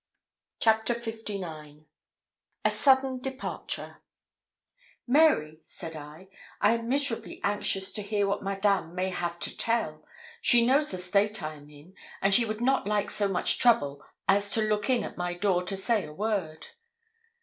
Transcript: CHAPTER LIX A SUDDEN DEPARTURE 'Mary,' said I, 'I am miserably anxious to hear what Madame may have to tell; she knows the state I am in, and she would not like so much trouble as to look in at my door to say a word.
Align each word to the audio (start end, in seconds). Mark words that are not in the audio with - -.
CHAPTER 0.59 0.95
LIX 0.95 1.41
A 2.65 2.71
SUDDEN 2.71 3.17
DEPARTURE 3.21 4.01
'Mary,' 5.05 5.59
said 5.61 5.95
I, 5.95 6.27
'I 6.59 6.71
am 6.73 6.89
miserably 6.89 7.39
anxious 7.43 7.91
to 7.91 8.01
hear 8.01 8.25
what 8.25 8.41
Madame 8.41 8.95
may 8.95 9.09
have 9.11 9.37
to 9.41 9.55
tell; 9.55 10.03
she 10.41 10.65
knows 10.65 10.89
the 10.89 10.97
state 10.97 11.43
I 11.43 11.53
am 11.53 11.69
in, 11.69 11.93
and 12.19 12.33
she 12.33 12.45
would 12.45 12.61
not 12.61 12.87
like 12.87 13.11
so 13.11 13.27
much 13.27 13.59
trouble 13.59 14.03
as 14.27 14.49
to 14.53 14.63
look 14.67 14.89
in 14.89 15.03
at 15.03 15.17
my 15.19 15.35
door 15.35 15.61
to 15.65 15.77
say 15.77 16.03
a 16.07 16.11
word. 16.13 16.65